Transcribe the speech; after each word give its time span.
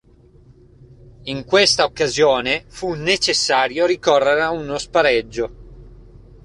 In 1.25 1.45
questa 1.45 1.83
occasione 1.83 2.65
fu 2.69 2.93
necessario 2.93 3.85
ricorre 3.85 4.41
a 4.41 4.49
uno 4.49 4.79
spareggio. 4.79 5.51